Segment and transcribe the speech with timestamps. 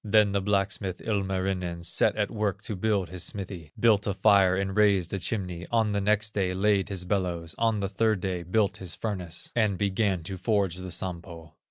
[0.03, 4.75] There the blacksmith, Ilmarinen, Set at work to build his smithy, Built a fire and
[4.75, 8.77] raised a chimney; On the next day laid his bellows, On the third day built
[8.77, 11.53] his furnace, And began to forge the Sampo.